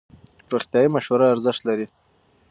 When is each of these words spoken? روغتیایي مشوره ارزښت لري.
روغتیایي 0.51 0.89
مشوره 0.95 1.25
ارزښت 1.33 1.61
لري. 1.67 1.87